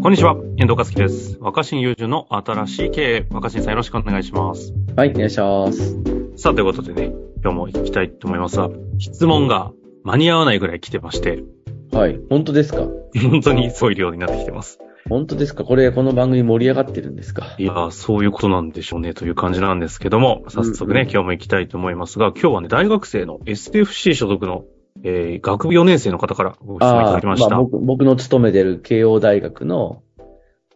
[0.00, 1.38] こんにちは、遠藤和樹です。
[1.40, 3.26] 若新友人の新しい経営。
[3.30, 4.72] 若新さんよろしくお願いします。
[4.96, 6.00] はい、お願いします。
[6.36, 9.72] さあ、ということでね、今日も行きたいと思いますが、質問が
[10.04, 11.42] 間に合わないぐらい来てまして、
[11.90, 12.86] はい、本当ですか？
[13.30, 14.78] 本当にそういう量になってきてます。
[15.08, 15.64] 本当ですか？
[15.64, 17.56] これ、この番組盛り上がってるんですか？
[17.58, 24.64] いやー、そういうことなんでしょうね、という感じなんですけども、早速ね、うんうん今日も行きたいと思いますが、今日はね、大学生の SPFC 所属の、
[25.04, 27.50] えー、学部4年生の方からご質問いただきました。
[27.50, 30.02] まあ僕、僕の勤めてる慶応大学の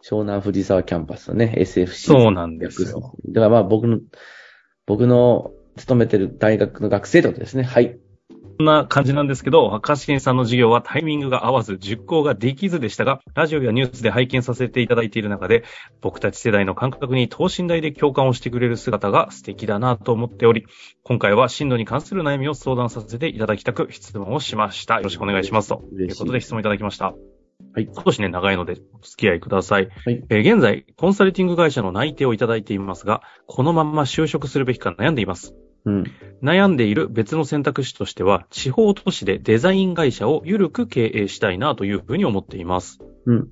[0.03, 1.87] 湘南藤沢キャンパスのね、SFC。
[1.87, 3.15] そうなんですよ。
[3.29, 3.99] だからまあ僕の、
[4.85, 7.63] 僕の勤めてる大学の学生ってことですね。
[7.63, 7.97] はい。
[8.63, 15.65] こんな感じなんですけど、若新さんの授業はタイミングが合わず実行ができずでしたが、ラジオやニュースで拝見させていただいている中で、
[15.99, 20.65] 僕たち世代の感覚に等身大で共感をしてくれる姿が素敵だなと思っており、
[21.03, 24.95] 今回は進路に関する悩みを相談させていただきたく質問をしました。
[24.95, 25.83] よろしくお願いしますと。
[25.99, 27.07] いうことで質問いただきました。
[27.07, 27.89] はい。
[28.05, 29.89] 少しね、長いのでお付き合いください。
[30.05, 30.23] はい。
[30.29, 35.53] えー現在、コンサルティング会社の内定をいただいていますが、このまま就職するべきか悩んでいます。
[35.85, 36.03] うん。
[36.41, 42.99] 悩んでいる別の選択肢としては、地方都市でデザイン会社を緩く経営したいなというふうに思っています。
[43.25, 43.49] うん。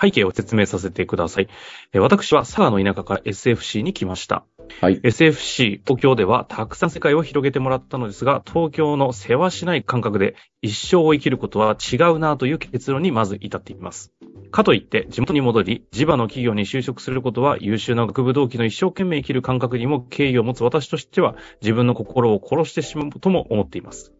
[0.00, 1.48] 背景を説明させてください。
[1.92, 4.44] えー私は佐賀の田舎から SFC に来ました。
[4.80, 5.00] はい。
[5.00, 14.12] SFC 東京ではたくさん世界を広げてもらったのですが、東京の世話しない感覚で一生を生きることは違うなという結論にまず至っています。
[14.50, 24.12] かといって地元に戻り、地場の企業に就職することは優秀な学部同期の一生懸命生きる感覚にも敬意を持つ私としては自分の心を殺してしまうとも思っています。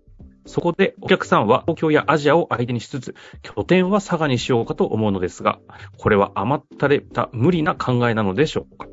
[0.46, 5.58] そこでお客さんは東京やアジアを相手にしつつ、拠点は佐賀にしようかと思うのですが、
[5.98, 8.86] これは甘ったれた無理な考えなのでしょうか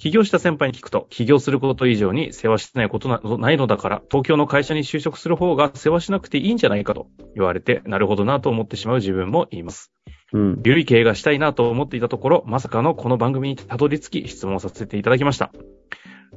[0.00, 9.92] 起業した先輩に聞くと、起業すること以上に世話してないことなどないのだから、東京の会社に就職する方が世話しなくていいんじゃないかと言われて、なるほどなと思ってしまう自分もいます。
[10.32, 10.62] うん。
[10.64, 15.52] ゆるい経営がしたいなと思っていたところ、まさかのこの番組にたどり着き質問させていただきました。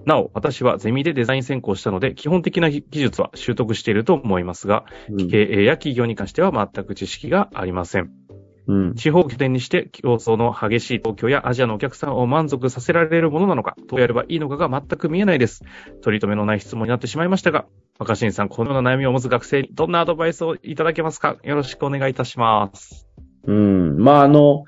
[0.06, 8.23] なお、私はゼミでデザイン専攻したので、基本的な技術は習得していると思いますが、うん経営や企業に関しては全く知識がありません。
[8.66, 8.96] うん。
[8.96, 15.64] 地方拠点にして競争の激しい東京やアジアのお客さんを満足させられるものなのか、どうやればいいのかが全く見えないです。
[16.02, 17.66] 取り留めのない質問になってしまいましたが、
[18.00, 21.38] 若新さん、このような悩みを持つ学生にどんなアドバイスをいただけますか？
[21.44, 23.08] よろしくお願いいたします。
[23.46, 23.98] うん。
[23.98, 24.64] まあ、あの、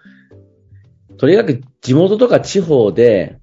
[1.17, 3.39] とにかく地元とか地方で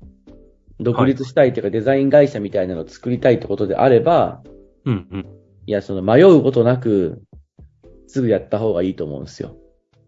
[0.79, 4.43] 独立したいというか、デザイン会社みたいなのを作りたいってことであれば、
[4.85, 5.27] うんうん。
[5.67, 7.23] いや、その迷うことなく、
[8.07, 9.57] すぐやった方がいいと思うんですよ。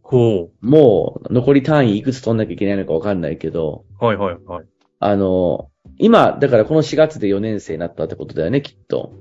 [0.07, 4.05] ほもう、残り単位いくつ取んなきゃいけないのかわかんないけど、う。
[4.05, 4.67] はいはいはい。
[5.01, 9.13] あの、今、だからこの4月で4年生になったってことだよね、きっと。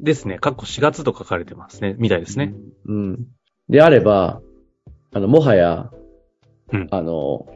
[0.00, 0.38] ですね。
[0.38, 1.94] 過去4月と書かれてますね。
[1.98, 2.54] みたいですね。
[2.86, 3.26] うん。
[3.68, 4.40] であれば、
[5.14, 5.90] あの、もはや、
[6.72, 7.46] うんあの、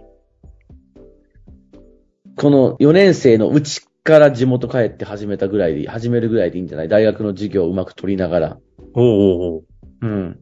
[2.36, 6.88] この4年生のうちから地元帰って始めたぐらいで、始めるぐらいでいいんじゃない？
[6.88, 8.58] 大学の授業をうまく取りながら。
[8.94, 9.64] おうおうおう
[10.02, 10.40] うん。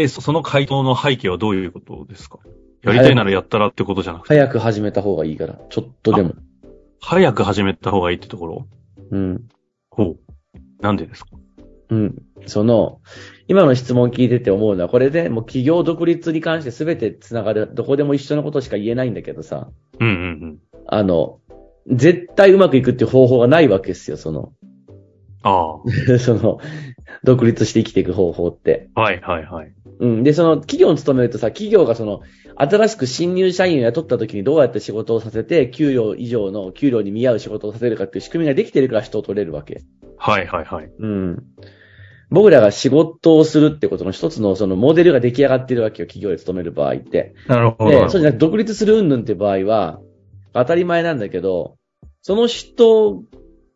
[0.00, 2.38] えーそその回答の背景はどういうことですか？
[2.82, 6.34] やりたいならやったらってことじゃなくて、早く始めた方がいいから、ちょっとでも。
[7.00, 8.66] 早く始めた方がいいってところ？
[9.10, 9.48] うん。
[9.90, 10.18] ほう。
[10.80, 11.30] なんでですか？
[11.90, 12.22] うん。
[12.46, 13.00] その、
[13.48, 19.68] 今の質問聞いてて思うのは、これでもう企業独立に関して全て繋がる、どこでも一緒のことしか言えないんだけどさ、
[20.00, 20.16] うんうんう
[20.46, 20.58] ん。
[20.86, 21.40] あの、
[21.90, 24.52] 絶対うまくいくっていう方法がないわけですよ、その、
[25.42, 25.76] あ
[26.18, 26.58] その、
[27.22, 28.88] 独立して生きていく方法って。
[28.94, 29.00] あ。
[29.02, 29.72] はいはいはい。
[30.00, 30.22] うん。
[30.22, 32.20] で、その、企業に勤めるとさ、企業がその、
[32.56, 39.82] 新しく新入社員を雇った時にどうやって仕事をさせて、給料以上の給料に見合う仕事をさせるかっていう仕組みができてるから人を取れるわけ。
[40.16, 40.90] はいはいはい。
[40.98, 41.42] うん。
[42.30, 47.34] 僕らが仕事をするってことの一つのそのモデルが出来上がってるわけよ、企業で勤める場合って。
[47.46, 47.90] なるほど。
[47.90, 50.00] で、そうじゃなくて独立する云々って場合は、
[50.52, 51.76] 当たり前なんだけど、
[52.22, 53.22] その人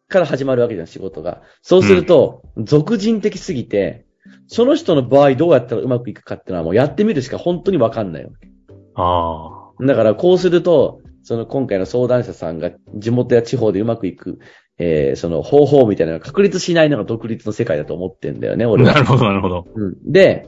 [0.09, 1.43] から始まるわけじゃん、仕事が。
[1.63, 4.07] そうすると、俗人的すぎて、
[4.47, 8.49] その人の場合どうやったらうまくいくかっていうのはもうやってみるしか本当にわかんないわけ。
[8.95, 14.39] あだからこうすると、その今回の相談者さんが地元や地方でうまくいく、
[14.79, 18.71] えー、その方法みたいなのが確立しないのが独立の世界だと思ってんだよね、あ。
[18.71, 18.95] 俺は。
[18.95, 19.67] なるほどなるほど。
[19.75, 20.13] うん。
[20.13, 20.47] で、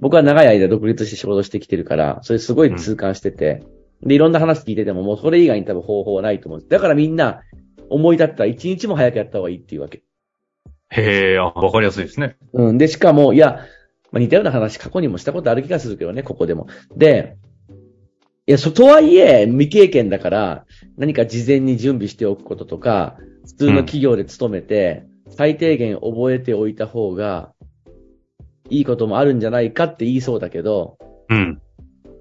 [0.00, 3.64] 僕は長い間独立して仕事してきてるから、それすごい痛感してて、
[4.02, 6.64] で、いろんな話聞いてても、もうそれ以外に多分方法はないと思う。
[6.68, 7.40] だからみんな、
[7.90, 10.02] 思い立ったら一日も早くやった方がいいっていうわけ。
[10.90, 12.36] へえ、あ、わかりやすいですね。
[12.52, 12.78] うん。
[12.78, 13.66] で、しかも、いや、
[14.10, 16.66] まあ、似たような話過去にもしたことある気がするけどね、ここでも。
[16.96, 17.36] で、
[18.46, 27.52] いや、そ、とはいえ、未経験だから、何か事前に準備しておくこととか、普通の企業で勤めて、最低限覚えておいた方が、
[28.70, 30.96] いいこともあるんじゃないかって言いそうだけど、
[31.28, 31.60] うん。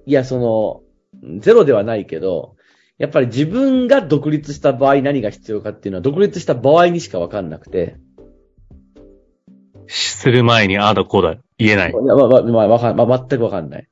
[0.06, 0.84] いや、そ
[1.24, 2.56] の、ゼロではないけど、
[2.98, 7.96] やっぱり自分が独立した場合何が必要かっていうのは、独立した場合にしかわかんなくて。
[10.18, 11.94] する前にああだこうだ言えない。
[11.94, 13.88] まあ、まあ、まあ、わかん、まあ、全くわかんない。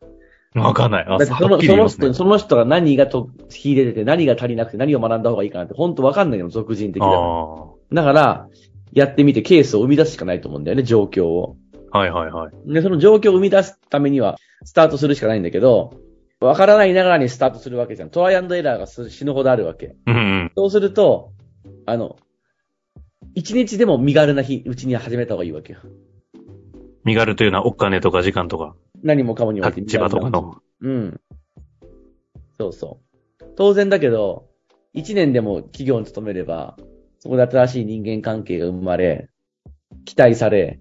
[0.55, 1.05] わかんない。
[1.07, 2.13] あ、だってその、その人。
[2.13, 7.19] その人が何がと、秀でてて、何が足りなくて、何を学んだ方がいいかなって、本当わかんないの、俗人的だから。
[7.19, 8.47] あだから、
[8.93, 11.57] やってみてケースを生み出すしかないと思うんだよね、状況を。
[11.91, 11.99] あ。
[11.99, 12.73] はいはいはい。
[12.73, 15.93] で、その状況を生み出すためには、スタートするしかないんだけど、
[16.39, 18.09] わからないながらにスタートするわけじゃん。
[18.09, 19.95] トライアンドエラーがす死ぬほどあるわけ。
[20.05, 20.51] うんうん。
[20.55, 21.31] そうすると、
[21.85, 22.17] あの、
[23.33, 25.79] 一日でも身軽な日、うちに始めた方がいいわけよ。
[27.05, 30.61] 身軽というのはお金とか時間とか、何もかもにおいて身立場とかの。
[30.81, 31.21] うん。
[32.57, 32.99] そうそ
[33.39, 33.45] う。
[33.55, 34.47] 当然だけど、
[34.93, 36.77] 一年でも企業に勤めれば、
[37.19, 39.29] そこで新しい人間関係が生まれ、
[40.05, 40.79] 期待され、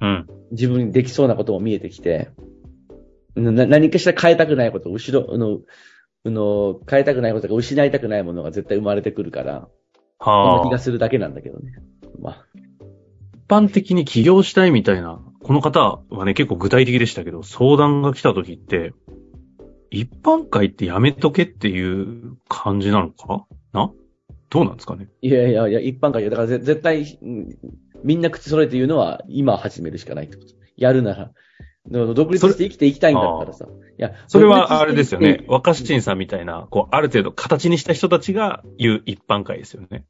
[0.00, 0.26] うん。
[0.50, 2.30] 自分にできそうなことも見えてきて、
[3.36, 5.60] な何かしら変えたくないこと、後ろ、あの、
[6.24, 9.68] あの、変えたくないことが失いたくないものが絶対生まれてくるから、
[10.18, 10.78] そんなはあ気が。
[10.78, 11.74] するだけなんだけどね。
[12.20, 18.92] まあ、一般的に起業したいみたいな、この方はね、結構具体的でしたけど、相談が来た時って、
[19.90, 23.46] 一般会ってやめとけっていう感じなのか？
[23.72, 23.90] な？
[24.50, 25.08] どうなんですかね？
[25.22, 27.58] いやいやいや、一般会だからぜ絶対、うん
[28.02, 30.54] みんな口揃えて言うのは、今始めるしかないってこと。
[30.76, 31.32] やるなら。
[31.90, 33.66] 独立して生きていきたいんだったらさ。
[33.66, 33.68] い
[34.02, 40.04] や、それはあれですよね若新さんみたいな、こう、ある程度形にした人たちが言う一般会ですよね。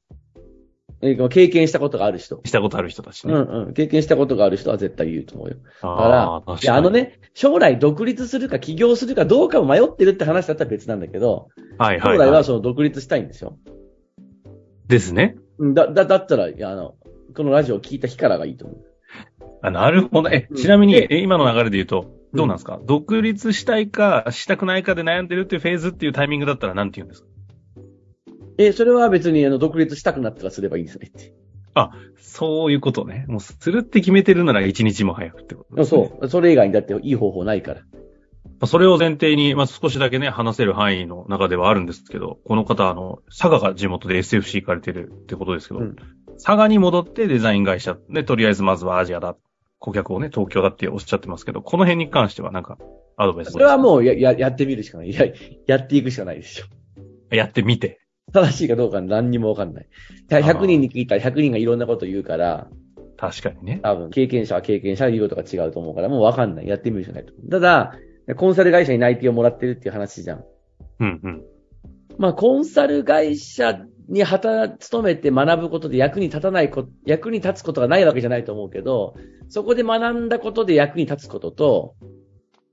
[1.03, 2.41] え経験したことがある人。
[2.45, 3.33] したことある人たちね。
[3.33, 3.67] うん。
[3.67, 3.73] うん。
[3.73, 5.57] 経験したことがある人は絶対言うと思うよ。
[5.57, 6.61] だからあ、確かに。
[6.63, 6.91] いや、あの。
[6.91, 11.01] ね、将来独立するか起業するかどうかを迷ってるって話だったら別なん。
[11.01, 11.49] だけど、
[11.79, 12.45] はいはい、将来は。
[12.45, 13.29] その独立したいん。
[13.29, 13.57] ですよ。
[14.89, 15.37] ですね。
[15.75, 16.95] だ、だ、だったら、あの、
[17.35, 18.85] このラジオを聞いた日からがいいと思う。
[19.63, 20.29] あ、なるほど。
[20.31, 22.57] え、ちなみに、でえ今の流れで言うと、どうなん。
[22.57, 25.29] ですか、独立したいか、したくないかで悩ん。
[25.29, 27.09] でるっていうフェーズっていうタイミングだったら何て言うん。
[27.09, 27.29] ですか
[28.67, 31.35] え、それは別に、あの、独立したくなったらすればいいんですねって。
[32.17, 33.25] そういうことね。
[33.29, 35.85] もう、するって決めてるなら一日も早くってことね。
[35.85, 36.29] そう。
[36.29, 37.81] それ以外にだっていい方法ないから。
[38.63, 38.67] う。
[38.67, 45.97] それを前提に、まあ、少しだけね、話せる範囲の中ではあるんですけど、この方、あの、佐賀が地元で SFC 行かれてるってことですけど、うん
[46.43, 49.37] 佐賀に戻ってデザイン会社で、とりあえずまずはアジアだ。
[49.79, 52.79] 顧客をね、東京だっておっしゃってますけど、この辺に関してはなんか、
[53.17, 55.13] アドバイスそれはもうや、や、やってみるしかない。
[55.13, 55.27] や、
[55.67, 57.35] やっていくしかないでしょ。
[57.35, 58.01] やってみて。
[58.33, 59.89] 正しいかどうか何にもわかんない。
[60.29, 62.69] 100人に聞いたら100人がいろんなこと言うから、
[63.17, 63.81] 確かにね。
[63.83, 66.69] 多分経験者は経験者で言うことが違うと思うから、もうわかんない。
[66.69, 67.33] やってみるしかないと。
[67.51, 67.95] ただ、
[68.37, 70.45] コンサル会社に内定をもらってるっていう話じゃん。
[71.01, 71.43] うんうん。
[72.19, 79.15] まあ、コンサル会社に働、勤めて学ぶことで役に立たないこ、役に立つことがないわけじゃないと思うけど、
[79.49, 81.95] そこで学んだことで役に立つことと、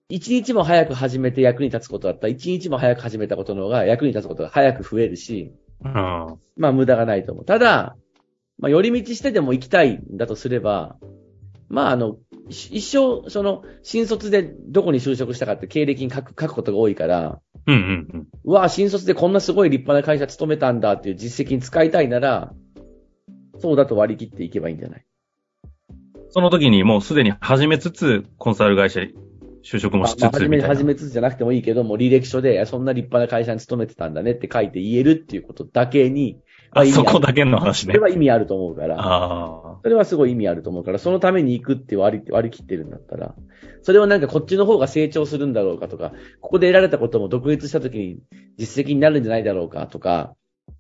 [0.09, 5.51] 一日も早く始めて役に立つことだったら、一日も早く始めたことの方が役に立つことが早く増えるし、
[5.83, 5.93] うん。
[6.55, 7.45] まあ無駄がないと思う。
[7.45, 7.97] ただ、
[8.57, 10.95] まあ寄り道してでも行きたいんだとすれば、
[11.67, 12.17] まああの、
[12.49, 18.27] し一生、その、新卒でどこに就職したかって経歴に書く、書くことが多いから、うんうんうん。
[18.45, 22.53] うわあ、新卒でこんなすごい立派な会社勤めたんだっていう実績に使いたいなら、
[23.59, 25.05] そうだと割り切っていけばいいんじゃない？
[26.29, 29.13] その時にもうすでに始めつつ、コンサル会社に
[29.69, 30.67] 就職もしつつみたいな。
[30.67, 36.39] 始めつつじゃなくてもいいけど、もう履歴書で、そんな立派な会社に勤めてたんだねって書いて言えるっていうことだけに、
[36.73, 37.99] まあ、そこだけの話ねそれ。
[37.99, 38.95] は意味あると思うから。
[38.99, 43.35] あそれはすごい意味あると思うから、そのために行くって割り割り切ってるんだったら、
[43.81, 48.19] それはなんかこっちの方が成長するんだろうかとか、ここで得られたことも独立した時に
[48.57, 50.35] 実績になるんじゃないだろうかとか、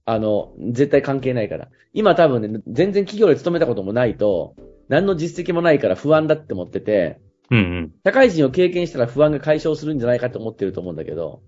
[0.05, 1.67] あの、絶対関係ないから。
[1.93, 4.55] 今多分ね、全然企業で勤めたこともないと、
[4.87, 7.26] 何の実績もないから不安だって思ってて、あ。
[7.51, 7.93] うんうん。
[8.05, 11.41] 社会人を経験したら不安が解消するんじゃないかと思ってると思うんだけど、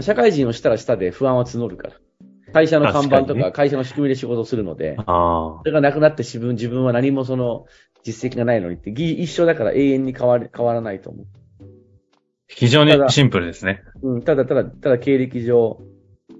[0.00, 1.94] 社会人をしたらしたで不安は募るから。
[2.52, 7.66] 会社の看板と確か会社の仕組みで仕事をするので、あそれがなくなって自分、自分は何もその
[8.02, 11.66] 実績がないのにって、ぎ一緒だから永遠に変わり、変わらないと思あ。
[12.46, 13.82] 非常にシンプルですね。
[14.02, 14.14] う。
[14.14, 15.80] うん、ただただ、ただ経歴上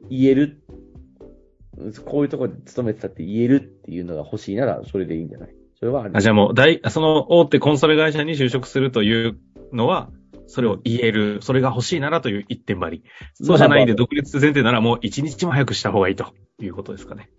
[0.09, 5.56] 言える、うんこういうところで勤めてたって言えるっていうのが欲しいなら、それでいいんじゃない？
[5.79, 9.39] それはありあじゃあもう、大、その大手コンサル会社に就職するという
[9.73, 10.11] のは、
[10.47, 13.05] それを言える、それが欲しいならという一点張り。
[13.35, 13.59] そう。
[13.59, 17.31] じゃないんで、独立前提ならもう一日も早くした方がいいということですかね。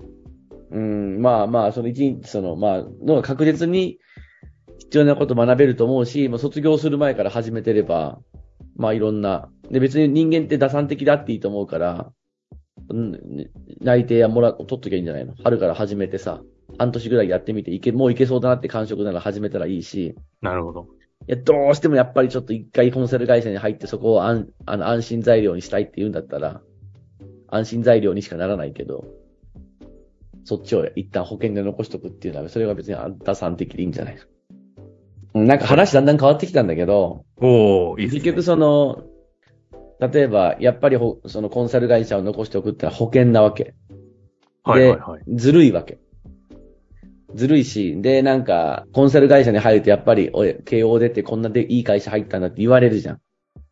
[0.71, 3.97] うん、まあまあ、その一日、その、まあ、のが確実に
[4.79, 8.19] 必要なこと学べると思うし、まあ、卒業する前から始めてれば、
[8.75, 12.11] まあいろんな、で別に人間って打算的だっていいと思うから、
[12.89, 13.19] うん、
[13.81, 15.33] 内定やもら、取っときゃいいんじゃないの？
[15.43, 16.41] 春から始めてさ、
[16.77, 20.87] 半年ぐらいやってみて、いけ、もういけそうだなって感触なら始めたらいいし、なるほど。
[21.27, 26.61] いや、どうしてもやっぱりちょっと一回コンサル会社に入ってそこを安あの安心材料にしたいって言うんだったら、
[27.49, 29.05] 安心材料にしかならないけど、
[30.45, 34.17] そっちを一旦保険で残しとくっていうのは、それは別にあんたさん的でいいんじゃない？
[35.33, 38.13] うんなんか話だんだん変わってきたんだけど、おー、いいね。
[38.13, 39.03] 結局その、
[39.99, 43.73] 例えば、やっぱりほそのコンサル会社を残しておくってのは保険なわけ。
[44.63, 45.23] はいはいはい。
[45.27, 45.99] ずるいわけ。
[47.35, 53.19] ずるいし、で、なんか、コンサル会社に入るとやっぱり、おい、慶応出てこんなでいい会社入ったんだって言われるじゃん。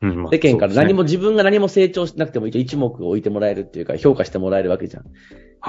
[0.02, 5.04] うんまあ世間から何も、自分が何も成長しなくても一目置いてもらえるっていうか、評価してもらえるわけじゃん。
[5.04, 5.14] はい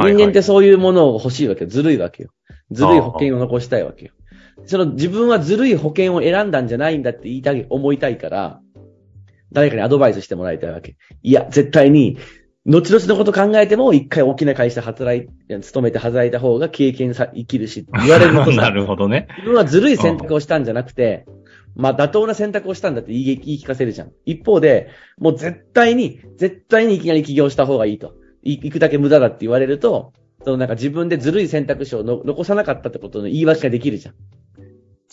[0.05, 1.71] はい人間ってそういうものを欲しいわけよ。
[1.71, 2.29] ずるいわけよ。
[2.71, 4.13] ずるい保険を残したいわけよ。
[4.67, 8.61] その自分はずるい保険を選んだんじゃないんだって言いたい、思いたいから、
[9.53, 10.97] 誰かにアドバイスしてもらいたいわけ。
[11.23, 12.19] いや、絶対に、
[12.67, 15.29] 後々のこと考えても、一回大きな会社働い、
[15.63, 19.29] 勤めて働いた方が経験さ、生きるし、言われるとなさ、 るほどね。
[19.39, 21.27] 自分はずるい選択をしたんじゃなくて、
[21.77, 24.11] まあ妥当な選択をしたんだって言い言い聞かせるじゃん。
[24.25, 28.15] 一方で、もう絶対に、絶対にいきなり起業した方がいいと。
[28.43, 30.13] い行くだけ無駄だって言われると、
[30.45, 34.15] そのなんか自分でずるい選択肢をの残さなかったってことの言い訳ができるじゃん。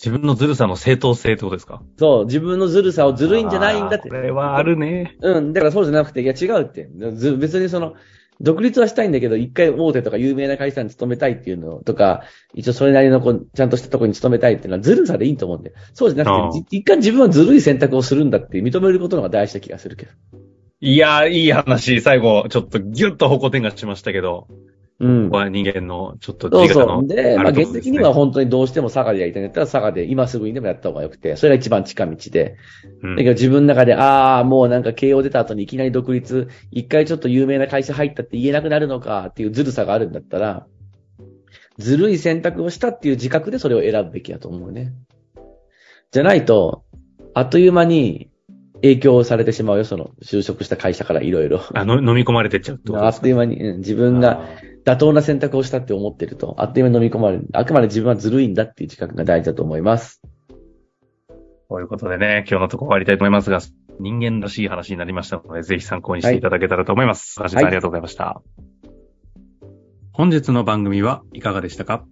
[0.03, 1.81] 自分のずるさの正当性ってことですか？
[1.97, 4.15] そう、自分のずるさをずるいんじゃないんだってこ。
[4.15, 5.15] れはあるね。
[5.21, 6.89] うん、だからそうじゃなくて、いや違うって。
[7.13, 7.93] ず別にその、
[8.41, 15.71] 独立はしたいんだけど、一回大手とか有名な会社に勤めたいっていうのとか、一応それなりのこう、ちゃんとしたところに勤めたいっていうのはずるさでいいと思うんで。
[15.93, 20.11] そうじゃなくて、じ一回自分はずるい選択をするんだって認めることの方が大事な気がするけど。
[20.81, 24.47] いやー、いい話、最後、ちょっとギュッと方向転換しましたけど、
[25.03, 25.37] うんここ。
[25.37, 27.07] は人間のちょっとそうそう。
[27.07, 32.57] で、まあ、現的には本当にどうしても佐賀でやりたいんだったら佐賀で今すぐにでもやった方がよくて、それが一番近道で。
[33.01, 40.67] うんだけど自分の中で、ああ、もうなんか慶応出た後にいきなり独立、一回ちょっと有名な会社入ったって言えなくなるのかっていうずるさがあるんだったら、
[41.77, 44.93] ずるい選択をしたっていう自覚でそれを選ぶべきだと思うね。
[46.11, 46.83] じゃないと、
[47.33, 48.29] あっという間に
[48.75, 51.61] 影響されてしまうよ、その就職した会社からいろいろ。
[51.73, 54.47] あの、飲み込まれてっちゃうとあっという間に、うん自分が
[54.85, 57.47] 妥当な選択をしたって思ってると、あっという間に飲み込まれる。
[57.53, 60.21] あくまで自分はずるいんだっていう自覚が大事だと思います。
[61.69, 63.59] ということでね、今日のところ終わりたいと思いますが、
[63.99, 67.35] 人間らしい話になりましたので、ぜひ参考にしていただけたらと思います。
[67.41, 68.41] 橋、さんはいありがとうございました。
[70.11, 72.05] 本日の番組はいかがでしたか？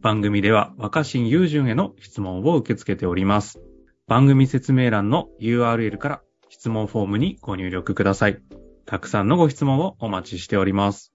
[0.00, 3.60] 番組では若新雄純への質問を受け付けております。
[4.06, 8.38] 番組説明欄の URL から質問フォームにご入力ください。
[8.86, 11.12] たくさんのご質問をお待ちしております。